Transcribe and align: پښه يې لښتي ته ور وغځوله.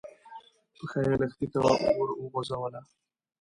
پښه 0.77 0.99
يې 1.05 1.15
لښتي 1.21 1.47
ته 1.51 1.59
ور 1.97 2.09
وغځوله. 2.21 2.81